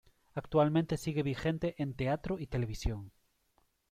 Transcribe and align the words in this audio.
Actualmente 0.33 0.97
sigue 0.97 1.21
vigente 1.21 1.75
en 1.77 1.93
teatro 1.93 2.39
y 2.39 2.47
televisión. 2.47 3.11